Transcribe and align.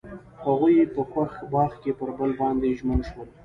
هغوی 0.45 0.91
په 0.95 1.01
خوښ 1.11 1.33
باغ 1.53 1.71
کې 1.81 1.91
پر 1.99 2.09
بل 2.17 2.31
باندې 2.39 2.77
ژمن 2.79 2.99
شول. 3.09 3.27